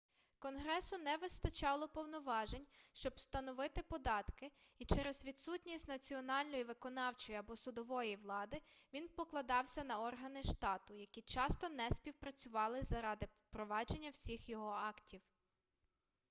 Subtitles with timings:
[0.39, 8.61] конгресу не вистачало повноважень щоб встановити податки і через відсутність національної виконавчої або судової влади
[8.93, 15.21] він покладався на органи штату які часто не співпрацювали заради впровадження всіх його актів